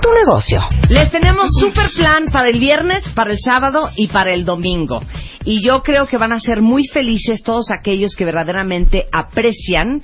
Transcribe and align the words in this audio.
tu 0.00 0.10
negocio. 0.12 0.60
Les 0.88 1.10
tenemos 1.10 1.50
super 1.52 1.90
plan 1.90 2.26
para 2.32 2.48
el 2.48 2.58
viernes, 2.58 3.08
para 3.10 3.32
el 3.32 3.38
sábado 3.38 3.90
y 3.96 4.08
para 4.08 4.32
el 4.32 4.44
domingo. 4.44 5.00
Y 5.44 5.64
yo 5.64 5.82
creo 5.82 6.06
que 6.06 6.18
van 6.18 6.32
a 6.32 6.40
ser 6.40 6.60
muy 6.60 6.86
felices 6.86 7.42
todos 7.42 7.70
aquellos 7.70 8.14
que 8.14 8.26
verdaderamente 8.26 9.06
aprecian 9.10 10.02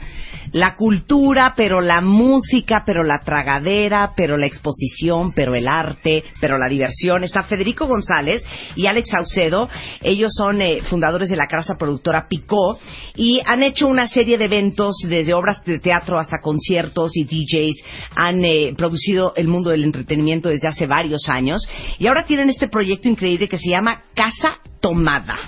la 0.52 0.74
cultura, 0.74 1.52
pero 1.56 1.80
la 1.80 2.00
música, 2.00 2.84
pero 2.86 3.02
la 3.02 3.18
tragadera, 3.18 4.12
pero 4.16 4.38
la 4.38 4.46
exposición, 4.46 5.32
pero 5.32 5.54
el 5.54 5.68
arte, 5.68 6.24
pero 6.40 6.56
la 6.56 6.68
diversión. 6.68 7.24
Está 7.24 7.42
Federico 7.42 7.86
González 7.86 8.42
y 8.74 8.86
Alex 8.86 9.10
Saucedo. 9.10 9.68
Ellos 10.02 10.32
son 10.34 10.62
eh, 10.62 10.80
fundadores 10.88 11.28
de 11.28 11.36
la 11.36 11.48
casa 11.48 11.76
productora 11.76 12.28
Picó 12.28 12.78
y 13.14 13.40
han 13.44 13.62
hecho 13.62 13.86
una 13.86 14.08
serie 14.08 14.38
de 14.38 14.46
eventos, 14.46 14.96
desde 15.06 15.34
obras 15.34 15.62
de 15.64 15.78
teatro 15.78 16.18
hasta 16.18 16.40
conciertos 16.40 17.12
y 17.14 17.24
DJs. 17.24 17.82
Han 18.14 18.44
eh, 18.44 18.74
producido 18.76 19.34
el 19.36 19.48
mundo 19.48 19.70
del 19.70 19.84
entretenimiento 19.84 20.48
desde 20.48 20.68
hace 20.68 20.86
varios 20.86 21.28
años 21.28 21.68
y 21.98 22.08
ahora 22.08 22.24
tienen 22.24 22.48
este 22.48 22.68
proyecto 22.68 23.08
increíble 23.08 23.48
que 23.48 23.58
se 23.58 23.70
llama 23.70 24.04
Casa 24.14 24.60
Tomada. 24.80 25.38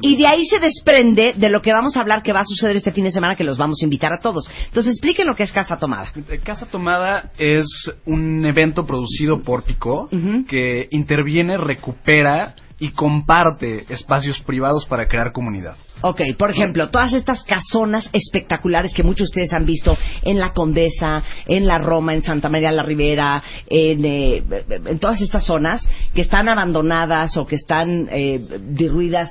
Y 0.00 0.16
de 0.16 0.26
ahí 0.26 0.44
se 0.44 0.58
desprende 0.58 1.32
de 1.34 1.48
lo 1.48 1.62
que 1.62 1.72
vamos 1.72 1.96
a 1.96 2.00
hablar 2.00 2.22
que 2.22 2.32
va 2.32 2.40
a 2.40 2.44
suceder 2.44 2.76
este 2.76 2.92
fin 2.92 3.04
de 3.04 3.10
semana 3.10 3.36
que 3.36 3.44
los 3.44 3.56
vamos 3.56 3.78
a 3.80 3.84
invitar 3.84 4.12
a 4.12 4.18
todos. 4.18 4.50
Entonces 4.66 4.92
expliquen 4.92 5.26
lo 5.26 5.34
que 5.34 5.44
es 5.44 5.52
Casa 5.52 5.78
Tomada. 5.78 6.12
Eh, 6.28 6.40
Casa 6.44 6.66
Tomada 6.66 7.30
es 7.38 7.66
un 8.04 8.44
evento 8.44 8.86
producido 8.86 9.40
por 9.42 9.64
Pico 9.64 10.08
que 10.48 10.88
interviene, 10.90 11.56
recupera 11.56 12.54
y 12.78 12.90
comparte 12.90 13.86
espacios 13.88 14.40
privados 14.40 14.84
para 14.86 15.08
crear 15.08 15.32
comunidad. 15.32 15.76
Ok, 16.02 16.20
por 16.38 16.50
ejemplo, 16.50 16.90
todas 16.90 17.14
estas 17.14 17.42
casonas 17.44 18.10
espectaculares 18.12 18.92
que 18.92 19.02
muchos 19.02 19.28
de 19.28 19.42
ustedes 19.42 19.52
han 19.54 19.64
visto 19.64 19.96
en 20.22 20.38
la 20.38 20.52
Condesa, 20.52 21.22
en 21.46 21.66
la 21.66 21.78
Roma, 21.78 22.12
en 22.12 22.22
Santa 22.22 22.50
María 22.50 22.70
la 22.72 22.82
Ribera, 22.82 23.42
en, 23.66 24.04
eh, 24.04 24.42
en 24.68 24.98
todas 24.98 25.20
estas 25.22 25.44
zonas 25.44 25.88
que 26.14 26.20
están 26.20 26.48
abandonadas 26.48 27.36
o 27.38 27.46
que 27.46 27.56
están 27.56 28.08
eh, 28.10 28.38
derruidas, 28.60 29.30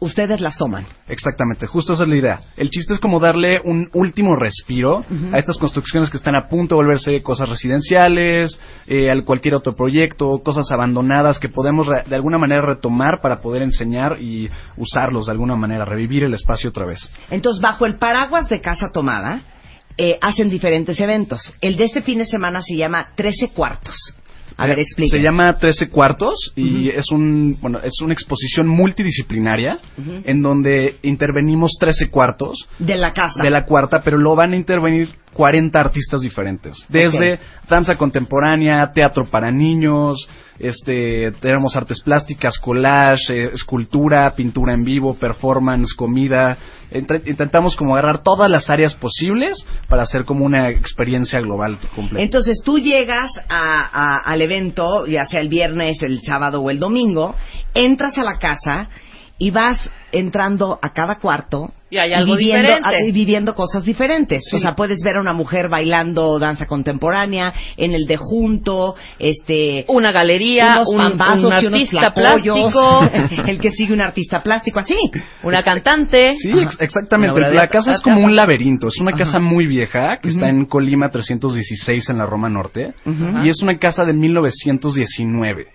ustedes 0.00 0.40
las 0.40 0.56
toman. 0.56 0.86
Exactamente, 1.08 1.66
justo 1.66 1.92
esa 1.92 2.02
es 2.02 2.08
la 2.08 2.16
idea. 2.16 2.40
El 2.56 2.70
chiste 2.70 2.94
es 2.94 3.00
como 3.00 3.20
darle 3.20 3.60
un 3.62 3.88
último 3.92 4.34
respiro 4.34 5.04
a 5.32 5.38
estas 5.38 5.58
construcciones 5.58 6.10
que 6.10 6.16
están 6.16 6.34
a 6.34 6.48
punto 6.48 6.74
de 6.74 6.82
volverse 6.82 7.22
cosas 7.22 7.48
residenciales, 7.48 8.58
eh, 8.86 9.10
a 9.10 9.22
cualquier 9.24 9.54
otro 9.54 9.74
proyecto, 9.74 10.40
cosas 10.44 10.70
abandonadas 10.72 11.38
que 11.38 11.48
podemos 11.48 11.86
re- 11.86 12.02
de 12.08 12.14
alguna 12.16 12.38
manera 12.38 12.62
retomar 12.62 13.20
para 13.22 13.36
poder 13.40 13.62
enseñar 13.62 14.20
y 14.20 14.48
usarlos 14.76 15.26
de 15.26 15.32
alguna 15.32 15.56
manera, 15.56 15.84
revivir 15.84 16.24
el 16.24 16.34
espacio 16.34 16.70
otra 16.70 16.86
vez. 16.86 17.08
Entonces, 17.30 17.60
bajo 17.60 17.86
el 17.86 17.98
paraguas 17.98 18.48
de 18.48 18.60
Casa 18.60 18.88
Tomada, 18.92 19.40
eh, 19.98 20.16
hacen 20.22 20.48
diferentes 20.48 20.98
eventos. 21.00 21.54
El 21.60 21.76
de 21.76 21.84
este 21.84 22.00
fin 22.02 22.18
de 22.18 22.24
semana 22.24 22.62
se 22.62 22.74
llama 22.76 23.08
13 23.14 23.50
cuartos. 23.50 23.94
A 24.60 24.66
ver, 24.66 24.78
Eh. 24.78 24.84
Se 25.08 25.18
llama 25.20 25.58
13 25.58 25.88
cuartos 25.88 26.52
y 26.56 26.90
es 26.90 27.10
un 27.10 27.56
bueno, 27.60 27.78
es 27.82 28.00
una 28.02 28.12
exposición 28.12 28.68
multidisciplinaria 28.68 29.78
en 30.24 30.42
donde 30.42 30.96
intervenimos 31.02 31.72
13 31.80 32.10
cuartos 32.10 32.68
De 32.78 32.96
la 32.96 33.12
casa. 33.12 33.42
de 33.42 33.50
la 33.50 33.64
cuarta, 33.64 34.00
pero 34.04 34.18
lo 34.18 34.34
van 34.36 34.52
a 34.52 34.56
intervenir 34.56 35.08
40 35.32 35.78
artistas 35.78 36.20
diferentes. 36.22 36.76
Desde 36.88 37.38
danza 37.68 37.96
contemporánea, 37.96 38.90
teatro 38.92 39.24
para 39.26 39.50
niños, 39.50 40.28
este, 40.58 41.32
tenemos 41.40 41.74
artes 41.76 42.00
plásticas, 42.02 42.58
collage, 42.58 43.32
eh, 43.46 43.50
escultura, 43.54 44.30
pintura 44.34 44.74
en 44.74 44.84
vivo, 44.84 45.14
performance, 45.14 45.94
comida. 45.94 46.58
Entre- 46.90 47.22
intentamos 47.26 47.76
como 47.76 47.94
agarrar 47.94 48.22
todas 48.22 48.50
las 48.50 48.68
áreas 48.68 48.94
posibles 48.94 49.64
para 49.88 50.02
hacer 50.02 50.24
como 50.24 50.44
una 50.44 50.68
experiencia 50.68 51.40
global 51.40 51.78
completa. 51.94 52.22
Entonces 52.22 52.60
tú 52.64 52.78
llegas 52.78 53.30
a- 53.48 53.88
a- 53.92 54.18
al 54.30 54.42
evento, 54.42 55.06
ya 55.06 55.24
sea 55.26 55.40
el 55.40 55.48
viernes, 55.48 56.02
el 56.02 56.20
sábado 56.22 56.60
o 56.60 56.70
el 56.70 56.78
domingo, 56.78 57.34
entras 57.72 58.18
a 58.18 58.24
la 58.24 58.38
casa 58.38 58.88
y 59.40 59.50
vas 59.50 59.90
entrando 60.12 60.78
a 60.82 60.92
cada 60.92 61.14
cuarto 61.16 61.72
Y 61.88 61.96
hay 61.96 62.12
algo 62.12 62.34
viviendo, 62.36 62.62
diferente. 62.68 62.96
a- 62.96 63.00
y 63.06 63.10
viviendo 63.12 63.54
cosas 63.54 63.84
diferentes. 63.84 64.42
O 64.52 64.58
sea, 64.58 64.74
puedes 64.76 64.98
ver 65.04 65.16
a 65.16 65.20
una 65.20 65.32
mujer 65.32 65.68
bailando 65.68 66.38
danza 66.38 66.66
contemporánea, 66.66 67.52
en 67.76 67.94
el 67.94 68.04
de 68.06 68.16
junto, 68.16 68.94
este 69.18 69.84
Una 69.88 70.12
galería, 70.12 70.74
unos 70.86 70.88
un, 70.88 70.98
pambazos 71.18 71.44
un 71.44 71.52
y 71.62 71.66
unos 71.66 71.80
artista 71.80 72.12
plástico, 72.14 73.10
el 73.46 73.58
que 73.60 73.70
sigue 73.72 73.92
un 73.94 74.02
artista 74.02 74.40
plástico, 74.40 74.78
así. 74.80 74.96
una 75.42 75.62
cantante. 75.62 76.34
Sí, 76.38 76.50
ex- 76.60 76.76
exactamente. 76.80 77.40
La 77.40 77.66
casa 77.68 77.92
es 77.92 78.02
como 78.02 78.20
un 78.20 78.36
laberinto. 78.36 78.88
Es 78.88 78.98
una 79.00 79.12
casa 79.16 79.38
muy 79.40 79.66
vieja 79.66 80.18
que 80.18 80.28
está 80.28 80.48
en 80.48 80.66
Colima 80.66 81.08
316 81.08 82.10
en 82.10 82.18
la 82.18 82.26
Roma 82.26 82.48
Norte. 82.50 82.92
Y 83.44 83.48
es 83.48 83.62
una 83.62 83.78
casa 83.78 84.04
de 84.04 84.12
1919. 84.12 85.66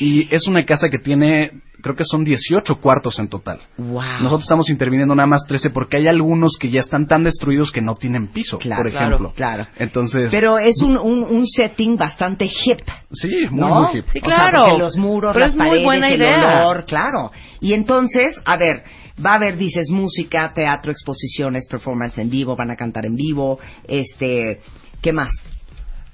Y 0.00 0.34
es 0.34 0.46
una 0.48 0.64
casa 0.64 0.88
que 0.88 0.98
tiene, 0.98 1.50
creo 1.84 1.94
que 1.94 2.02
son 2.04 2.24
18 2.24 2.80
cuartos 2.80 3.18
en 3.20 3.28
total. 3.28 3.60
Wow. 3.76 4.00
Nosotros 4.22 4.42
estamos 4.42 4.70
interviniendo 4.70 5.14
nada 5.14 5.26
más 5.26 5.42
13 5.46 5.68
porque 5.70 5.98
hay 5.98 6.08
algunos 6.08 6.56
que 6.58 6.70
ya 6.70 6.80
están 6.80 7.06
tan 7.06 7.22
destruidos 7.24 7.70
que 7.70 7.80
no 7.82 7.94
tienen 7.94 8.28
piso, 8.28 8.56
Claro, 8.58 8.82
por 8.82 8.88
ejemplo. 8.92 9.32
claro. 9.36 9.66
Entonces, 9.76 10.30
Pero 10.32 10.58
es 10.58 10.80
un, 10.82 10.96
un, 10.96 11.22
un 11.22 11.46
setting 11.46 11.96
bastante 11.96 12.46
hip. 12.46 12.80
sí, 13.12 13.28
muy, 13.50 13.60
¿no? 13.60 13.82
muy 13.82 13.98
hip. 13.98 14.06
Sí, 14.10 14.18
O 14.22 14.28
sea, 14.28 14.50
claro. 14.50 14.78
los 14.78 14.96
muros, 14.96 15.32
Pero 15.34 15.44
las 15.44 15.50
es 15.52 15.56
muy 15.56 15.66
paredes, 15.66 15.84
buena 15.84 16.08
el 16.08 16.20
idea. 16.20 16.64
olor, 16.64 16.84
claro. 16.86 17.30
Y 17.60 17.74
entonces, 17.74 18.34
a 18.46 18.56
ver, 18.56 18.82
va 19.24 19.32
a 19.32 19.34
haber, 19.34 19.56
dices, 19.58 19.90
música, 19.90 20.52
teatro, 20.54 20.90
exposiciones, 20.90 21.68
performance 21.68 22.18
en 22.18 22.30
vivo, 22.30 22.56
van 22.56 22.70
a 22.70 22.76
cantar 22.76 23.04
en 23.06 23.14
vivo, 23.14 23.58
este, 23.86 24.60
¿qué 25.02 25.12
más? 25.12 25.30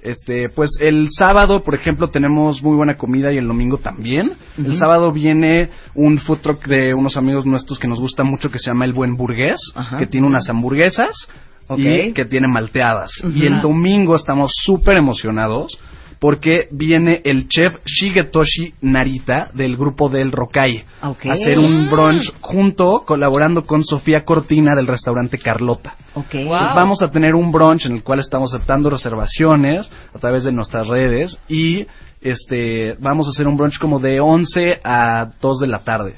Este, 0.03 0.49
pues 0.49 0.71
el 0.79 1.09
sábado, 1.11 1.63
por 1.63 1.75
ejemplo, 1.75 2.09
tenemos 2.09 2.63
muy 2.63 2.75
buena 2.75 2.95
comida 2.97 3.31
y 3.31 3.37
el 3.37 3.47
domingo 3.47 3.77
también. 3.77 4.33
El 4.57 4.75
sábado 4.75 5.11
viene 5.11 5.69
un 5.93 6.17
food 6.17 6.39
truck 6.39 6.65
de 6.67 6.93
unos 6.93 7.17
amigos 7.17 7.45
nuestros 7.45 7.77
que 7.77 7.87
nos 7.87 7.99
gusta 7.99 8.23
mucho 8.23 8.49
que 8.49 8.57
se 8.57 8.71
llama 8.71 8.85
El 8.85 8.93
Buen 8.93 9.15
Burgués, 9.15 9.59
Ajá. 9.75 9.99
que 9.99 10.07
tiene 10.07 10.25
unas 10.25 10.49
hamburguesas 10.49 11.27
Ok. 11.67 11.79
y 11.79 12.13
que 12.13 12.25
tiene 12.25 12.47
malteadas. 12.47 13.11
Y 13.33 13.45
el 13.45 13.61
domingo 13.61 14.15
estamos 14.15 14.51
súper 14.55 14.97
emocionados 14.97 15.77
porque 16.21 16.67
viene 16.69 17.19
el 17.25 17.47
chef 17.47 17.73
Shigetoshi 17.83 18.75
Narita 18.81 19.49
del 19.55 19.75
grupo 19.75 20.07
del 20.07 20.31
Rokai 20.31 20.83
Ok. 21.01 21.25
a 21.25 21.31
hacer 21.31 21.57
un 21.57 21.89
brunch 21.89 22.31
junto, 22.41 23.03
colaborando 23.07 23.63
con 23.63 23.83
Sofía 23.83 24.23
Cortina 24.23 24.73
del 24.75 24.85
restaurante 24.85 25.39
Carlota. 25.39 25.95
Ok. 26.13 26.35
Wow. 26.35 26.49
Pues 26.49 26.75
vamos 26.75 27.01
a 27.01 27.11
tener 27.11 27.33
un 27.33 27.51
brunch 27.51 27.87
en 27.87 27.93
el 27.93 28.03
cual 28.03 28.19
estamos 28.19 28.53
aceptando 28.53 28.91
reservaciones 28.91 29.91
a 30.13 30.19
través 30.19 30.43
de 30.43 30.51
nuestras 30.51 30.87
redes 30.87 31.39
y 31.49 31.87
este 32.21 32.93
vamos 32.99 33.25
a 33.25 33.31
hacer 33.31 33.47
un 33.47 33.57
brunch 33.57 33.79
como 33.79 33.99
de 33.99 34.19
11 34.19 34.79
a 34.83 35.25
2 35.41 35.59
de 35.59 35.67
la 35.67 35.79
tarde. 35.79 36.13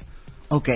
Ok. 0.49 0.67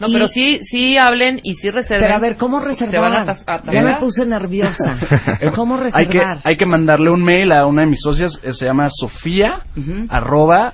No, 0.00 0.08
Y- 0.08 0.12
pero 0.14 0.28
sí, 0.28 0.60
sí 0.64 0.96
hablen 0.98 1.40
y 1.42 1.54
sí 1.54 1.70
reserven. 1.70 2.04
Pero 2.06 2.14
a 2.16 2.18
ver, 2.18 2.36
¿cómo 2.36 2.58
reservar? 2.60 3.36
Ya 3.70 3.82
me 3.82 3.96
puse 3.96 4.24
nerviosa. 4.26 4.98
¿Cómo 5.54 5.76
Hay 5.92 6.06
que, 6.06 6.12
reservar? 6.18 6.38
hay 6.42 6.56
que 6.56 6.66
mandarle 6.66 7.10
un 7.10 7.22
mail 7.22 7.52
a 7.52 7.66
una 7.66 7.82
de 7.82 7.88
mis 7.88 8.00
socias, 8.02 8.40
eh, 8.42 8.52
se 8.52 8.64
llama 8.66 8.88
sofía 8.90 9.60
arroba 10.08 10.72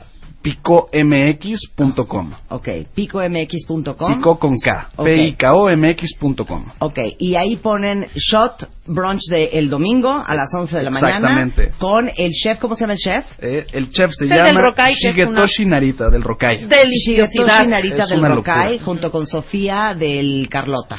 picomx.com. 1.37 2.33
Ok, 2.51 2.69
picomx.com. 2.95 4.15
Pico 4.17 4.39
con 4.39 4.55
K. 4.59 4.91
Ok. 4.97 5.05
P-I-K-O-M-X.com. 5.07 6.67
Ok, 6.79 6.99
y 7.19 7.35
ahí 7.37 7.57
ponen 7.57 8.07
shot 8.15 8.69
brunch 8.87 9.23
de 9.31 9.45
el 9.53 9.69
domingo 9.69 10.11
a 10.11 10.35
las 10.35 10.49
11 10.55 10.77
de 10.77 10.83
la 10.85 10.91
mañana. 10.91 11.17
Exactamente. 11.17 11.73
Con 11.79 12.11
el 12.17 12.31
chef, 12.33 12.59
¿cómo 12.59 12.77
se 12.77 12.83
llama 12.83 12.93
el 12.95 12.99
chef? 12.99 13.25
Eh, 13.41 13.67
el 13.73 13.91
chef 13.91 14.11
se 14.13 14.27
del 14.27 14.39
llama 14.39 14.61
Rokai, 14.61 14.95
Shigetoshi 14.95 15.67
Narita 15.67 16.09
del 16.11 16.23
Rokai. 16.23 16.67
Deliciosidad. 16.67 17.27
Shigetoshi 17.63 17.67
Narita 17.69 18.05
Es 18.05 18.09
del 18.11 18.19
una 18.21 18.29
Rokai, 18.29 18.73
locura. 18.75 18.85
junto 18.85 19.11
con 19.11 19.27
Sofía 19.27 19.95
del 19.99 20.49
Carlota. 20.49 20.99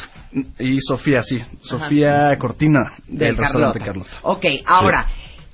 Y 0.60 0.80
Sofía, 0.82 1.24
sí. 1.24 1.40
Sofía 1.62 2.38
Cortina 2.38 2.94
del, 3.08 3.38
restaurante 3.38 3.80
Carlota. 3.80 4.10
Ok, 4.24 4.46
ahora, 4.66 5.08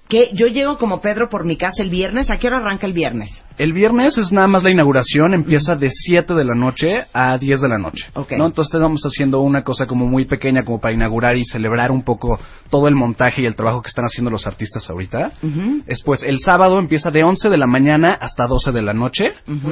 que 0.10 0.32
yo 0.34 0.48
llego 0.48 0.78
como 0.78 1.00
Pedro 1.00 1.30
por 1.30 1.46
mi 1.46 1.56
casa 1.58 1.84
el 1.84 1.90
viernes. 1.90 2.30
¿A 2.30 2.38
qué 2.38 2.48
hora 2.48 2.58
arranca 2.58 2.88
el 2.88 2.94
viernes? 2.94 3.30
El 3.58 3.72
viernes 3.72 4.18
es 4.18 4.32
nada 4.32 4.48
más 4.48 4.64
la 4.64 4.72
inauguración, 4.72 5.34
empieza 5.34 5.76
de 5.76 5.88
7 5.90 6.34
de 6.34 6.44
la 6.44 6.56
noche 6.56 6.88
a 7.14 7.38
10 7.38 7.62
de 7.62 7.70
la 7.70 7.78
noche. 7.78 8.06
Ok. 8.16 8.32
¿no? 8.32 8.48
Entonces 8.48 8.74
estamos 8.74 9.02
haciendo 9.04 9.42
una 9.42 9.64
cosa 9.64 9.86
como 9.86 10.08
muy 10.08 10.26
pequeña 10.26 10.64
como 10.64 10.80
para 10.80 10.94
inaugurar 10.96 11.38
y 11.38 11.44
celebrar 11.46 11.92
un 11.92 12.04
poco 12.04 12.40
todo 12.72 12.88
el 12.88 12.96
montaje 12.96 13.44
y 13.44 13.46
el 13.46 13.56
trabajo 13.56 13.82
que 13.84 13.90
están 13.90 14.06
haciendo 14.06 14.32
los 14.32 14.48
artistas 14.48 14.90
ahorita. 14.90 15.34
Ujú. 15.44 15.84
Después, 15.86 16.24
el 16.24 16.40
sábado 16.40 16.80
empieza 16.80 17.12
de 17.12 17.24
11 17.24 17.50
de 17.50 17.58
la 17.58 17.68
mañana 17.68 18.14
hasta 18.20 18.48
12 18.48 18.72
de 18.72 18.82
la 18.82 18.94
noche. 18.94 19.26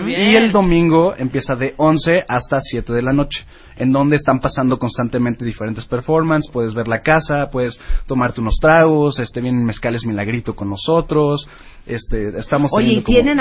Y 0.08 0.36
el 0.36 0.52
domingo 0.52 1.16
empieza 1.18 1.56
de 1.56 1.74
11 1.78 2.24
hasta 2.28 2.60
7 2.60 2.94
de 2.94 3.02
la 3.02 3.14
noche, 3.14 3.44
en 3.78 3.92
donde 3.92 4.16
están 4.16 4.40
pasando 4.40 4.78
constantemente 4.78 5.44
diferentes 5.44 5.86
performances. 5.86 6.52
Puedes 6.52 6.76
ver 6.76 6.88
la 6.88 7.02
casa, 7.02 7.50
puedes 7.52 7.80
tomarte 8.06 8.42
unos 8.42 8.58
tragos, 8.62 9.18
este 9.20 9.42
vienen 9.42 9.66
mezcales 9.66 10.06
milagrito 10.06 10.54
con 10.56 10.70
nosotros. 10.70 11.48
Este, 11.88 12.38
estamos 12.38 12.72
Oye, 12.74 12.92
y 12.94 13.02
como- 13.02 13.06
tienen 13.16 13.40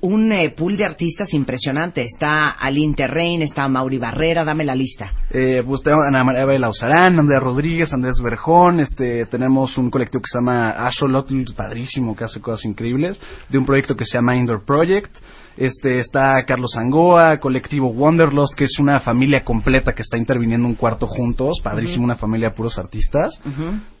un 0.00 0.32
eh, 0.32 0.50
pool 0.56 0.76
de 0.76 0.84
artistas 0.84 1.32
impresionante. 1.34 2.02
Está 2.02 2.50
Aline 2.50 2.94
Terrain, 2.94 3.42
está 3.42 3.68
Mauri 3.68 3.98
Barrera, 3.98 4.44
dame 4.44 4.64
la 4.64 4.74
lista. 4.74 5.12
Eh, 5.30 5.62
pues 5.64 5.82
tenemos 5.82 6.04
Ana 6.08 6.24
María 6.24 6.46
Lauzarán, 6.58 7.18
Andrea 7.18 7.40
Rodríguez, 7.40 7.92
Andrés 7.92 8.20
Berjón, 8.22 8.80
este, 8.80 9.26
tenemos 9.26 9.76
un 9.78 9.90
colectivo 9.90 10.22
que 10.22 10.30
se 10.30 10.38
llama 10.38 10.70
Asholotl, 10.70 11.54
padrísimo, 11.56 12.16
que 12.16 12.24
hace 12.24 12.40
cosas 12.40 12.64
increíbles, 12.64 13.20
de 13.48 13.58
un 13.58 13.66
proyecto 13.66 13.96
que 13.96 14.04
se 14.04 14.18
llama 14.18 14.36
Indoor 14.36 14.64
Project. 14.64 15.14
Este, 15.56 15.98
está 15.98 16.44
Carlos 16.46 16.76
Angoa, 16.76 17.38
colectivo 17.38 17.88
Wanderlust, 17.88 18.54
que 18.56 18.64
es 18.64 18.78
una 18.78 18.98
familia 19.00 19.44
completa 19.44 19.92
que 19.92 20.02
está 20.02 20.18
interviniendo 20.18 20.66
un 20.66 20.74
cuarto 20.74 21.06
juntos, 21.06 21.60
padrísimo, 21.62 22.04
una 22.04 22.16
familia 22.16 22.50
de 22.50 22.56
puros 22.56 22.78
artistas. 22.78 23.40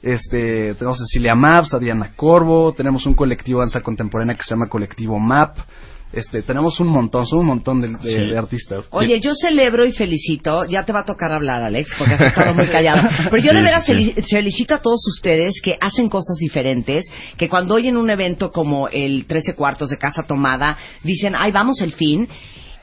Este, 0.02 0.74
tenemos 0.74 1.00
a 1.00 1.04
Cecilia 1.04 1.34
Maps, 1.34 1.74
a 1.74 1.78
Diana 1.78 2.12
Corvo, 2.16 2.72
tenemos 2.72 3.06
un 3.06 3.14
colectivo 3.14 3.60
de 3.60 3.66
danza 3.66 3.80
contemporánea 3.80 4.34
que 4.34 4.42
se 4.42 4.50
llama 4.54 4.68
Colectivo 4.68 5.18
MAP. 5.18 5.56
Este, 6.14 6.42
tenemos 6.42 6.78
un 6.80 6.88
montón, 6.88 7.26
son 7.26 7.40
un 7.40 7.46
montón 7.46 7.80
de, 7.80 7.88
de- 7.88 7.98
Sí. 8.00 8.30
de 8.30 8.38
artistas. 8.38 8.86
Oye, 8.92 9.20
yo 9.20 9.34
celebro 9.34 9.84
y 9.84 9.92
felicito, 9.92 10.64
ya 10.64 10.84
te 10.84 10.92
va 10.92 11.00
a 11.00 11.04
tocar 11.04 11.32
hablar, 11.32 11.62
Alex, 11.62 11.90
porque 11.98 12.14
has 12.14 12.20
estado 12.20 12.54
muy 12.54 12.68
callado, 12.68 13.02
pero 13.30 13.42
yo 13.42 13.50
Sí, 13.50 13.56
de 13.56 13.62
veras 13.62 13.84
sí, 13.86 13.92
sí. 13.94 14.12
feli- 14.14 14.24
felicito 14.28 14.74
a 14.74 14.78
todos 14.78 15.00
ustedes 15.08 15.60
que 15.62 15.76
hacen 15.80 16.08
cosas 16.08 16.36
diferentes, 16.38 17.04
que 17.36 17.48
cuando 17.48 17.74
oyen 17.74 17.96
un 17.96 18.10
evento 18.10 18.50
como 18.50 18.88
el 18.88 19.26
13 19.26 19.54
cuartos 19.54 19.90
de 19.90 19.98
Casa 19.98 20.22
Tomada, 20.22 20.76
dicen, 21.02 21.34
ay, 21.36 21.50
vamos 21.52 21.80
el 21.82 21.92
fin, 21.92 22.28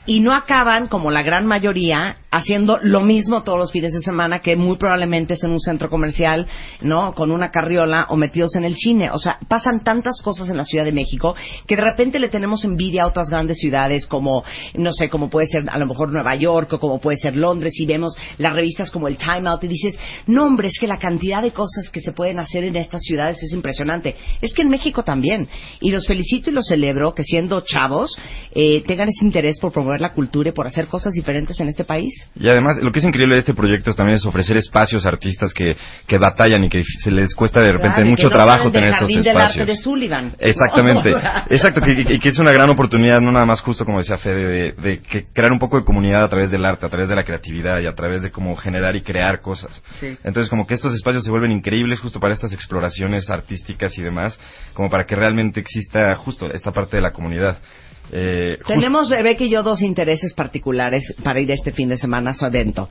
y 0.06 0.20
no 0.20 0.34
acaban, 0.34 0.88
como 0.88 1.10
la 1.10 1.22
gran 1.22 1.46
mayoría, 1.46 2.16
haciendo 2.30 2.78
lo 2.82 3.02
mismo 3.02 3.42
todos 3.42 3.58
los 3.58 3.70
fines 3.70 3.92
de 3.92 4.00
semana, 4.00 4.40
que 4.40 4.56
muy 4.56 4.76
probablemente 4.76 5.34
es 5.34 5.44
en 5.44 5.52
un 5.52 5.60
centro 5.60 5.88
comercial, 5.90 6.48
¿no? 6.80 7.14
Con 7.14 7.30
una 7.30 7.50
carriola 7.50 8.06
o 8.08 8.16
metidos 8.16 8.56
en 8.56 8.64
el 8.64 8.74
cine. 8.74 9.10
O 9.10 9.18
sea, 9.18 9.38
pasan 9.48 9.84
tantas 9.84 10.20
cosas 10.22 10.48
en 10.48 10.56
la 10.56 10.64
Ciudad 10.64 10.84
de 10.84 10.92
México 10.92 11.36
que 11.66 11.76
de 11.76 11.82
repente 11.82 12.18
le 12.18 12.30
tenemos 12.30 12.64
envidia 12.64 13.04
a 13.04 13.06
otras 13.06 13.28
grandes 13.28 13.58
ciudades 13.58 14.06
como, 14.06 14.42
no 14.74 14.92
sé, 14.92 15.08
como 15.08 15.28
puede 15.30 15.46
ser 15.46 15.62
a 15.68 15.78
lo 15.78 15.86
mejor 15.86 16.12
Nueva 16.12 16.34
York 16.34 16.72
o 16.72 16.80
como 16.80 16.98
puede 16.98 17.18
ser 17.18 17.36
Londres 17.36 17.74
y 17.78 17.86
vemos 17.86 18.16
las 18.38 18.54
revistas 18.54 18.90
como 18.90 19.08
el 19.08 19.18
Time 19.18 19.48
Out 19.50 19.64
y 19.64 19.68
dices, 19.68 19.98
no 20.26 20.46
hombre, 20.46 20.68
es 20.68 20.78
que 20.80 20.86
la 20.86 20.98
cantidad 20.98 21.42
de 21.42 21.52
cosas 21.52 21.90
que 21.90 22.00
se 22.00 22.12
pueden 22.12 22.40
hacer 22.40 22.64
en 22.64 22.76
estas 22.76 23.02
ciudades 23.02 23.42
es 23.42 23.52
impresionante. 23.52 24.16
Es 24.40 24.54
que 24.54 24.62
en 24.62 24.70
México 24.70 25.02
también. 25.04 25.48
Y 25.80 25.90
los 25.90 26.06
felicito 26.06 26.50
y 26.50 26.54
los 26.54 26.66
celebro 26.66 27.14
que 27.14 27.24
siendo 27.24 27.60
chavos 27.60 28.16
eh, 28.52 28.82
tengan 28.86 29.08
ese 29.08 29.24
interés 29.24 29.60
por 29.60 29.70
promover 29.70 29.91
la 30.00 30.12
cultura 30.12 30.48
y 30.50 30.52
por 30.52 30.66
hacer 30.66 30.86
cosas 30.86 31.12
diferentes 31.12 31.58
en 31.60 31.68
este 31.68 31.84
país. 31.84 32.12
Y 32.34 32.48
además, 32.48 32.78
lo 32.82 32.90
que 32.92 33.00
es 33.00 33.04
increíble 33.04 33.34
de 33.34 33.40
este 33.40 33.54
proyecto 33.54 33.90
es 33.90 33.96
también 33.96 34.16
es 34.16 34.24
ofrecer 34.26 34.56
espacios 34.56 35.04
a 35.04 35.08
artistas 35.08 35.52
que, 35.52 35.76
que 36.06 36.18
batallan 36.18 36.64
y 36.64 36.68
que 36.68 36.82
se 37.02 37.10
les 37.10 37.34
cuesta 37.34 37.60
de 37.60 37.72
repente 37.72 37.96
Claro, 37.96 38.06
y 38.06 38.10
mucho 38.10 38.24
no 38.24 38.30
trabajo 38.30 38.70
tener 38.72 38.88
estos 38.90 39.00
Jardín 39.00 39.22
del 39.22 39.36
Arte 39.36 39.42
espacios. 39.50 39.66
de 39.66 39.76
Sullivan. 39.76 40.32
Exactamente, 40.38 41.10
exacto, 41.50 41.80
que, 41.80 42.04
que- 42.04 42.18
que 42.18 42.28
es 42.28 42.38
una 42.38 42.52
gran 42.52 42.70
oportunidad, 42.70 43.20
no 43.20 43.32
nada 43.32 43.46
más 43.46 43.60
justo 43.60 43.84
como 43.84 43.98
decía 43.98 44.16
Fede, 44.18 44.46
de, 44.46 44.72
de 44.82 44.98
que 45.00 45.24
crear 45.32 45.52
un 45.52 45.58
poco 45.58 45.78
de 45.78 45.84
comunidad 45.84 46.22
a 46.24 46.28
través 46.28 46.50
del 46.50 46.64
arte, 46.64 46.86
a 46.86 46.88
través 46.88 47.08
de 47.08 47.16
la 47.16 47.24
creatividad 47.24 47.80
y 47.80 47.86
a 47.86 47.94
través 47.94 48.22
de 48.22 48.30
cómo 48.30 48.54
generar 48.56 48.94
y 48.96 49.02
crear 49.02 49.40
cosas. 49.40 49.82
Sí. 50.00 50.16
Entonces 50.24 50.48
como 50.48 50.66
que 50.66 50.74
estos 50.74 50.94
espacios 50.94 51.24
se 51.24 51.30
vuelven 51.30 51.52
increíbles 51.52 52.00
justo 52.00 52.20
para 52.20 52.34
estas 52.34 52.52
exploraciones 52.52 53.28
artísticas 53.30 53.96
y 53.98 54.02
demás, 54.02 54.38
como 54.74 54.88
para 54.90 55.04
que 55.04 55.16
realmente 55.16 55.60
exista 55.60 56.14
justo 56.16 56.46
esta 56.52 56.70
parte 56.72 56.96
de 56.96 57.02
la 57.02 57.10
comunidad. 57.12 57.58
Eh, 58.10 58.58
Tenemos, 58.66 59.08
Rebeca 59.08 59.44
y 59.44 59.48
yo, 59.50 59.62
dos 59.62 59.80
intereses 59.82 60.34
particulares 60.34 61.14
para 61.22 61.40
ir 61.40 61.50
este 61.50 61.72
fin 61.72 61.88
de 61.88 61.96
semana 61.96 62.30
a 62.30 62.34
su 62.34 62.44
evento. 62.44 62.88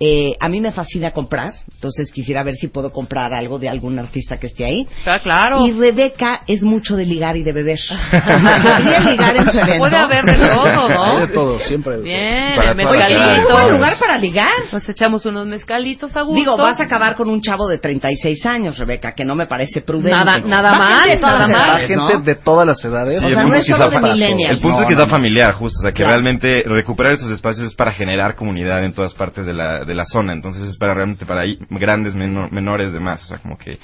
Eh, 0.00 0.32
a 0.40 0.48
mí 0.48 0.60
me 0.60 0.72
fascina 0.72 1.10
comprar, 1.10 1.52
entonces 1.74 2.10
quisiera 2.12 2.42
ver 2.42 2.54
si 2.54 2.68
puedo 2.68 2.90
comprar 2.90 3.34
algo 3.34 3.58
de 3.58 3.68
algún 3.68 3.98
artista 3.98 4.38
que 4.38 4.46
esté 4.46 4.64
ahí. 4.64 4.86
Ah, 5.06 5.18
claro. 5.22 5.66
Y 5.66 5.72
Rebeca 5.72 6.42
es 6.46 6.62
mucho 6.62 6.96
de 6.96 7.04
ligar 7.06 7.36
y 7.36 7.42
de 7.42 7.52
beber. 7.52 7.78
¿Podría 8.10 9.00
ligar 9.00 9.36
en 9.36 9.50
su 9.50 9.58
evento? 9.58 9.78
Puede 9.78 9.96
haber 9.96 10.24
de 10.24 10.34
todo, 10.36 10.88
Hay 10.88 10.88
¿no? 11.14 11.20
de 11.26 11.28
todo, 11.32 11.58
siempre. 11.60 11.96
de 11.98 12.02
Bien, 12.02 12.58
un 12.58 12.76
mezcalito. 12.76 13.52
buen 13.52 13.70
lugar 13.72 13.98
para 13.98 14.18
ligar. 14.18 14.52
Pues 14.70 14.88
echamos 14.88 15.24
unos 15.26 15.46
mezcalitos 15.46 16.16
a 16.16 16.22
gusto. 16.22 16.34
Digo, 16.38 16.56
vas 16.56 16.80
a 16.80 16.84
acabar 16.84 17.16
con 17.16 17.28
un 17.28 17.40
chavo 17.40 17.68
de 17.68 17.78
36 17.78 18.44
años, 18.46 18.78
Rebeca, 18.78 19.12
que 19.14 19.24
no 19.24 19.34
me 19.34 19.46
parece 19.46 19.82
prudente. 19.82 20.16
Nada- 20.16 20.40
nada 20.44 20.78
mal, 20.78 21.08
de 21.08 21.16
todas 21.18 21.38
nada 21.38 21.40
las 21.40 21.48
mal. 21.50 21.62
todo. 21.62 21.72
edades, 21.72 21.88
gente 21.88 22.14
¿no? 22.14 22.20
de 22.22 22.34
todas 22.36 22.66
las 22.66 22.84
edades. 22.84 23.20
Sí, 23.20 23.26
O 23.26 23.30
sea, 23.30 23.44
no 23.44 23.54
es 23.54 23.66
solo 23.66 23.90
de 23.90 24.00
millennials. 24.00 24.61
El 24.62 24.68
punto 24.68 24.76
No, 24.76 24.82
es 24.82 24.88
que 24.88 24.94
no, 24.94 24.98
sea 25.00 25.06
no. 25.06 25.10
familiar, 25.12 25.54
justo. 25.54 25.78
O 25.78 25.82
sea, 25.82 25.90
que 25.90 25.96
Claro. 26.02 26.12
realmente 26.12 26.62
recuperar 26.66 27.12
estos 27.14 27.30
espacios 27.30 27.66
es 27.68 27.74
para 27.74 27.92
generar 27.92 28.34
comunidad 28.36 28.84
en 28.84 28.92
todas 28.92 29.12
partes 29.14 29.44
de 29.44 29.52
la, 29.52 29.80
de 29.84 29.94
la 29.94 30.04
zona. 30.04 30.32
Entonces 30.32 30.62
es 30.64 30.76
para 30.78 30.94
realmente 30.94 31.26
para 31.26 31.40
ahí 31.42 31.58
grandes, 31.70 32.14
menor- 32.14 32.50
menores, 32.52 32.92
demás. 32.92 33.22
O 33.24 33.26
sea, 33.26 33.38
como 33.38 33.56
que... 33.58 33.78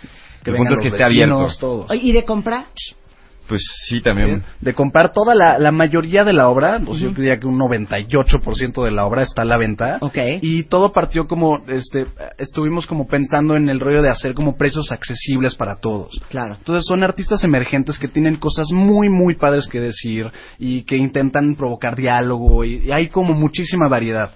Que 0.45 0.51
el 0.51 0.57
punto 0.57 0.75
es 0.75 0.79
que 0.81 0.85
los 0.87 0.95
esté 0.95 1.05
abierto. 1.05 1.35
vecinos, 1.35 1.59
todos. 1.59 1.91
¿Y 2.01 2.13
de 2.13 2.25
comprar? 2.25 2.67
Pues 3.49 3.63
sí, 3.87 4.01
también. 4.03 4.43
de 4.61 4.75
comprar 4.75 5.13
toda 5.13 5.35
la, 5.35 5.59
la 5.59 5.73
mayoría 5.73 6.23
de 6.23 6.33
la 6.35 6.49
obra, 6.49 6.79
pues 6.85 7.01
yo 7.01 7.11
diría 7.11 7.39
que 7.39 7.47
un 7.47 7.59
98% 7.59 8.85
de 8.85 8.91
la 8.91 9.07
obra 9.07 9.23
está 9.23 9.43
a 9.43 9.45
la 9.47 9.57
venta. 9.57 9.99
Ok. 10.01 10.19
Y 10.43 10.65
todo 10.65 10.93
partió 10.93 11.27
como, 11.27 11.65
este, 11.69 12.07
estuvimos 12.37 12.87
como 12.87 13.07
pensando 13.07 13.57
en 13.57 13.69
el 13.69 13.81
rollo 13.81 14.03
de 14.03 14.11
hacer 14.11 14.35
como 14.35 14.57
precios 14.57 14.93
accesibles 14.93 15.55
para 15.55 15.81
todos. 15.81 16.21
Claro. 16.29 16.57
Entonces 16.59 16.85
son 16.87 17.03
artistas 17.03 17.43
emergentes 17.45 17.99
que 17.99 18.09
tienen 18.09 18.37
cosas 18.37 18.69
muy, 18.71 19.09
muy 19.09 19.35
padres 19.35 19.67
que 19.67 19.81
decir 19.81 20.27
y 20.59 20.83
que 20.83 20.97
intentan 20.97 21.55
provocar 21.55 21.97
diálogo 21.97 22.65
y, 22.65 22.87
y 22.87 22.93
hay 22.93 23.09
como 23.09 23.33
muchísima 23.33 23.89
variedad. 23.89 24.31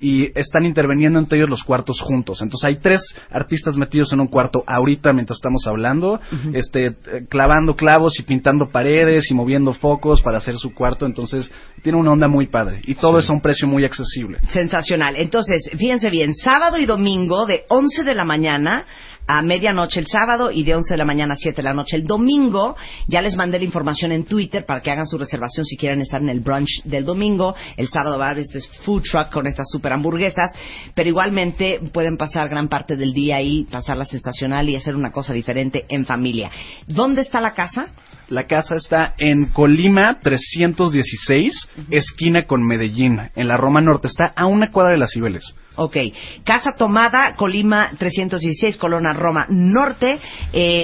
Y 0.00 0.30
están 0.38 0.64
interviniendo 0.64 1.18
entre 1.18 1.38
ellos 1.38 1.50
los 1.50 1.64
cuartos 1.64 2.00
juntos. 2.00 2.40
Entonces 2.40 2.68
hay 2.68 2.76
tres 2.76 3.02
artistas 3.30 3.76
metidos 3.76 4.12
en 4.12 4.20
un 4.20 4.28
cuarto 4.28 4.62
ahorita 4.66 5.12
mientras 5.12 5.38
estamos 5.38 5.66
hablando, 5.66 6.20
este, 6.52 6.86
eh, 6.86 6.94
clavando 7.28 7.74
clavos 7.74 8.18
y 8.20 8.22
pintando 8.22 8.68
paredes 8.70 9.30
y 9.30 9.34
moviendo 9.34 9.74
focos 9.74 10.22
para 10.22 10.38
hacer 10.38 10.56
su 10.56 10.72
cuarto. 10.72 11.04
Entonces 11.04 11.50
tiene 11.82 11.98
una 11.98 12.12
onda 12.12 12.28
muy 12.28 12.46
padre 12.46 12.80
y 12.84 12.94
todo 12.94 13.18
es 13.18 13.28
a 13.28 13.32
un 13.32 13.40
precio 13.40 13.66
muy 13.66 13.84
accesible. 13.84 14.38
Sensacional. 14.50 15.16
Entonces, 15.16 15.70
fíjense 15.76 16.10
bien, 16.10 16.34
sábado 16.34 16.78
y 16.78 16.86
domingo 16.86 17.46
de 17.46 17.64
11 17.68 18.04
de 18.04 18.14
la 18.14 18.24
mañana 18.24 18.86
a 19.28 19.42
medianoche 19.42 20.00
el 20.00 20.06
sábado 20.06 20.50
y 20.50 20.64
de 20.64 20.74
11 20.74 20.94
de 20.94 20.98
la 20.98 21.04
mañana 21.04 21.34
a 21.34 21.36
7 21.36 21.56
de 21.56 21.62
la 21.62 21.74
noche 21.74 21.96
el 21.96 22.04
domingo. 22.04 22.76
Ya 23.06 23.20
les 23.20 23.36
mandé 23.36 23.58
la 23.58 23.64
información 23.66 24.10
en 24.10 24.24
Twitter 24.24 24.64
para 24.64 24.80
que 24.80 24.90
hagan 24.90 25.06
su 25.06 25.18
reservación 25.18 25.66
si 25.66 25.76
quieren 25.76 26.00
estar 26.00 26.20
en 26.20 26.30
el 26.30 26.40
brunch 26.40 26.82
del 26.84 27.04
domingo. 27.04 27.54
El 27.76 27.88
sábado 27.88 28.18
va 28.18 28.28
a 28.28 28.30
haber 28.30 28.44
este 28.44 28.60
food 28.84 29.02
truck 29.02 29.30
con 29.30 29.46
estas 29.46 29.68
super 29.70 29.92
hamburguesas, 29.92 30.50
pero 30.94 31.10
igualmente 31.10 31.78
pueden 31.92 32.16
pasar 32.16 32.48
gran 32.48 32.68
parte 32.68 32.96
del 32.96 33.12
día 33.12 33.36
ahí, 33.36 33.66
pasarla 33.70 34.06
sensacional 34.06 34.68
y 34.70 34.76
hacer 34.76 34.96
una 34.96 35.12
cosa 35.12 35.34
diferente 35.34 35.84
en 35.90 36.06
familia. 36.06 36.50
¿Dónde 36.86 37.20
está 37.20 37.40
la 37.42 37.52
casa? 37.52 37.88
La 38.28 38.46
casa 38.46 38.76
está 38.76 39.14
en 39.18 39.46
Colima 39.46 40.18
316, 40.20 41.68
esquina 41.90 42.46
con 42.46 42.66
Medellín, 42.66 43.20
en 43.34 43.48
la 43.48 43.58
Roma 43.58 43.82
Norte. 43.82 44.08
Está 44.08 44.32
a 44.34 44.46
una 44.46 44.70
cuadra 44.70 44.92
de 44.92 44.98
las 44.98 45.12
Cibeles. 45.12 45.54
Ok. 45.78 45.96
Casa 46.44 46.72
Tomada, 46.76 47.34
Colima 47.36 47.92
316, 47.98 48.76
Colona 48.76 49.12
Roma 49.12 49.46
Norte. 49.48 50.18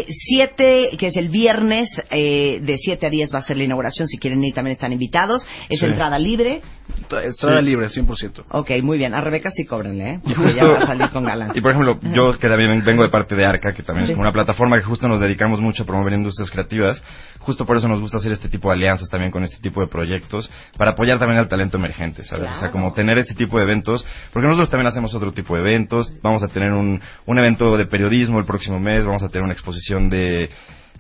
7, 0.08 0.90
que 0.98 1.08
es 1.08 1.16
el 1.16 1.28
viernes, 1.28 1.88
eh, 2.10 2.60
de 2.62 2.76
7 2.78 3.06
a 3.06 3.10
10 3.10 3.34
va 3.34 3.38
a 3.38 3.42
ser 3.42 3.56
la 3.56 3.64
inauguración. 3.64 4.06
Si 4.08 4.18
quieren 4.18 4.42
ir, 4.44 4.54
también 4.54 4.72
están 4.72 4.92
invitados. 4.92 5.44
Es 5.68 5.80
Sí. 5.80 5.86
entrada 5.86 6.18
libre. 6.18 6.60
Entrada 7.12 7.61
libre, 7.61 7.88
100%. 7.88 8.44
Ok, 8.50 8.70
muy 8.82 8.99
bien. 8.99 9.14
A 9.14 9.20
Rebeca 9.20 9.50
sí 9.50 9.64
cóbrenle, 9.64 10.11
¿eh? 10.14 10.20
Porque 10.37 10.54
ya 10.54 10.64
va 10.64 10.78
a 10.78 10.87
salir 10.87 11.08
con 11.11 11.25
galán. 11.25 11.52
Y 11.54 11.61
por 11.61 11.73
ejemplo, 11.73 11.99
yo 12.14 12.38
que 12.38 12.49
también 12.49 12.84
vengo 12.84 13.02
de 13.02 13.08
parte 13.08 13.34
de 13.34 13.44
Arca, 13.44 13.73
que 13.73 13.82
también 13.82 14.06
Sí. 14.06 14.12
es 14.12 14.16
como 14.16 14.23
una 14.23 14.32
plataforma 14.32 14.76
que 14.78 14.84
justo 14.84 15.08
nos 15.08 15.20
dedicamos 15.20 15.61
mucho 15.61 15.82
a 15.82 15.87
promover 15.87 16.12
industrias 16.14 16.50
creativas, 16.50 17.02
justo 17.38 17.64
por 17.66 17.76
eso 17.76 17.88
nos 17.88 18.00
gusta 18.00 18.16
hacer 18.18 18.32
este 18.32 18.49
tipo 18.49 18.68
de 18.68 18.75
alianzas 18.75 19.08
también 19.08 19.30
con 19.30 19.42
este 19.44 19.58
tipo 19.61 19.80
de 19.80 19.88
proyectos, 19.88 20.50
para 20.76 20.92
apoyar 20.92 21.18
también 21.18 21.38
al 21.38 21.49
talento 21.49 21.76
emergente, 21.76 22.23
¿sabes? 22.23 22.50
O 22.50 22.56
sea, 22.56 22.70
como 22.70 22.92
tener 22.92 23.18
este 23.18 23.34
tipo 23.34 23.58
de 23.58 23.64
eventos, 23.64 24.04
porque 24.32 24.46
nosotros 24.49 24.70
también 24.70 24.87
hacemos 24.88 25.14
otro 25.14 25.32
tipo 25.32 25.54
de 25.54 25.61
eventos, 25.61 26.12
vamos 26.23 26.42
a 26.42 26.49
tener 26.49 26.73
un, 26.73 27.00
un 27.26 27.38
evento 27.38 27.76
de 27.76 27.87
periodismo 27.87 28.38
el 28.38 28.46
próximo 28.46 28.80
mes, 28.80 29.04
vamos 29.04 29.23
a 29.23 29.28
tener 29.28 29.42
una 29.44 29.52
exposición 29.52 30.08
de 30.08 30.49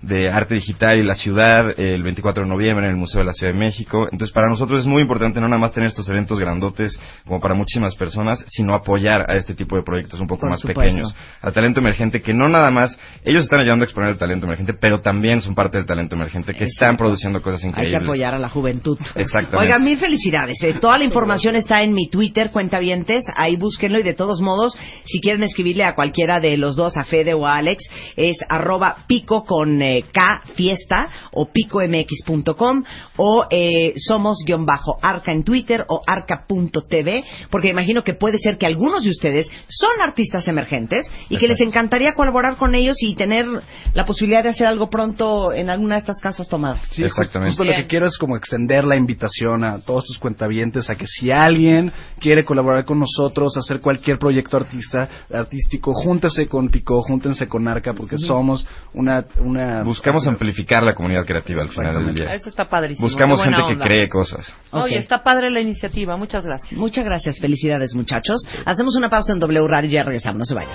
de 0.06 0.28
arte 0.30 0.54
digital 0.54 0.98
y 0.98 1.04
la 1.04 1.14
ciudad 1.14 1.78
el 1.78 2.02
24 2.02 2.44
de 2.44 2.48
noviembre 2.50 2.86
en 2.86 2.92
el 2.92 2.96
Museo 2.98 3.20
de 3.20 3.26
la 3.26 3.32
Ciudad 3.32 3.52
de 3.52 3.58
México. 3.58 4.04
Entonces, 4.10 4.32
para 4.32 4.48
nosotros 4.48 4.80
es 4.80 4.86
muy 4.86 5.02
importante 5.02 5.40
no 5.40 5.48
nada 5.48 5.58
más 5.60 5.72
tener 5.72 5.88
estos 5.88 6.08
eventos 6.08 6.38
grandotes 6.38 6.98
como 7.26 7.40
para 7.40 7.54
muchísimas 7.54 7.94
personas, 7.96 8.44
sino 8.48 8.74
apoyar 8.74 9.22
a 9.30 9.36
este 9.36 9.54
tipo 9.54 9.76
de 9.76 9.82
proyectos 9.82 10.20
un 10.20 10.26
poco 10.26 10.42
Por 10.42 10.50
más 10.50 10.60
supuesto. 10.60 10.80
pequeños, 10.80 11.14
al 11.40 11.52
talento 11.52 11.80
emergente 11.80 12.20
que 12.22 12.34
no 12.34 12.48
nada 12.48 12.70
más, 12.70 12.98
ellos 13.24 13.44
están 13.44 13.60
ayudando 13.60 13.84
a 13.84 13.86
exponer 13.86 14.10
el 14.10 14.18
talento 14.18 14.46
emergente, 14.46 14.74
pero 14.74 15.00
también 15.00 15.40
son 15.40 15.54
parte 15.54 15.78
del 15.78 15.86
talento 15.86 16.14
emergente 16.16 16.54
que 16.54 16.64
están 16.64 16.96
produciendo 16.96 17.40
cosas 17.40 17.62
Hay 17.64 17.70
que 17.70 17.82
increíbles. 17.82 18.02
apoyar 18.08 18.34
a 18.34 18.38
la 18.38 18.48
juventud. 18.48 18.98
Exactamente. 19.14 19.56
Oigan, 19.56 19.84
mil 19.84 19.98
felicidades. 19.98 20.62
eh. 20.62 20.74
Toda 20.80 20.98
la 20.98 21.04
información 21.04 21.56
está 21.56 21.82
en 21.82 21.94
mi 21.94 22.08
Twitter, 22.08 22.50
cuentavientes. 22.50 23.24
Ahí 23.36 23.56
búsquenlo 23.56 23.98
y 24.00 24.02
de 24.02 24.14
todos 24.14 24.40
modos, 24.40 24.76
si 25.04 25.20
quieren 25.20 25.42
escribirle 25.42 25.84
a 25.84 25.94
cualquiera 25.94 26.40
de 26.40 26.56
los 26.56 26.76
dos, 26.76 26.96
a 26.96 27.04
Fede 27.04 27.34
o 27.34 27.46
a 27.46 27.56
Alex, 27.56 27.84
es 28.16 28.36
arroba 28.48 28.96
pico 29.06 29.44
con 29.44 29.80
eh, 29.82 29.93
K 30.02 30.42
fiesta 30.54 31.08
o 31.32 31.46
picomx.com 31.52 32.84
o 33.16 33.44
eh, 33.50 33.92
somos 33.96 34.38
guion 34.46 34.66
bajo 34.66 34.98
arca 35.02 35.32
en 35.32 35.44
Twitter 35.44 35.84
o 35.88 36.00
arca.tv 36.06 37.24
porque 37.50 37.68
imagino 37.68 38.02
que 38.02 38.14
puede 38.14 38.38
ser 38.38 38.58
que 38.58 38.66
algunos 38.66 39.04
de 39.04 39.10
ustedes 39.10 39.50
son 39.68 40.00
artistas 40.00 40.46
emergentes 40.48 41.10
y 41.28 41.36
que 41.36 41.48
les 41.48 41.60
encantaría 41.60 42.14
colaborar 42.14 42.56
con 42.56 42.74
ellos 42.74 42.96
y 43.00 43.14
tener 43.14 43.46
la 43.92 44.04
posibilidad 44.04 44.42
de 44.42 44.50
hacer 44.50 44.66
algo 44.66 44.88
pronto 44.90 45.52
en 45.52 45.70
alguna 45.70 45.96
de 45.96 46.00
estas 46.00 46.20
casas 46.20 46.48
tomadas. 46.48 46.80
Sí, 46.90 47.02
Exactamente. 47.02 47.56
Justo 47.56 47.64
lo 47.64 47.76
que 47.76 47.86
quiero 47.86 48.06
es 48.06 48.18
como 48.18 48.36
extender 48.36 48.84
la 48.84 48.96
invitación 48.96 49.64
a 49.64 49.80
todos 49.80 50.04
tus 50.04 50.18
cuentavientes 50.18 50.90
a 50.90 50.94
que 50.94 51.06
si 51.06 51.30
alguien 51.30 51.92
quiere 52.18 52.44
colaborar 52.44 52.84
con 52.84 52.98
nosotros, 52.98 53.56
hacer 53.56 53.80
cualquier 53.80 54.18
proyecto 54.18 54.56
artista, 54.56 55.08
artístico, 55.32 55.92
júntese 55.92 56.46
con 56.46 56.68
Pico, 56.68 57.02
júntense 57.02 57.46
con 57.48 57.68
Arca, 57.68 57.92
porque 57.94 58.18
somos 58.18 58.66
una... 58.94 59.24
una 59.38 59.83
Buscamos 59.84 60.26
amplificar 60.26 60.82
la 60.82 60.94
comunidad 60.94 61.24
creativa 61.24 61.62
al 61.62 61.68
final 61.68 62.06
del 62.06 62.14
día. 62.14 62.34
Eso 62.34 62.48
está 62.48 62.68
padrísimo. 62.68 63.06
Buscamos 63.06 63.42
gente 63.42 63.56
que 63.56 63.72
onda. 63.74 63.84
cree 63.84 64.08
cosas. 64.08 64.54
Oye, 64.70 64.98
está 64.98 65.22
padre 65.22 65.50
la 65.50 65.60
iniciativa. 65.60 66.16
Muchas 66.16 66.44
gracias. 66.44 66.72
Muchas 66.72 67.04
gracias, 67.04 67.38
felicidades 67.40 67.94
muchachos. 67.94 68.46
Hacemos 68.64 68.96
una 68.96 69.08
pausa 69.08 69.32
en 69.32 69.38
W 69.38 69.68
Radio 69.68 69.88
y 69.88 69.92
ya 69.92 70.02
regresamos, 70.02 70.38
no 70.38 70.44
se 70.44 70.54
vayan. 70.54 70.74